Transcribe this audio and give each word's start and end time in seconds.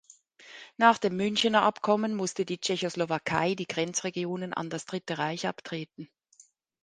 Nach 0.77 0.97
dem 0.97 1.15
Münchener 1.15 1.61
Abkommen 1.61 2.15
musste 2.15 2.43
die 2.43 2.57
Tschechoslowakei 2.57 3.53
die 3.53 3.67
Grenzregionen 3.67 4.51
an 4.51 4.71
das 4.71 4.87
Dritte 4.87 5.19
Reich 5.19 5.45
abtreten. 5.47 6.09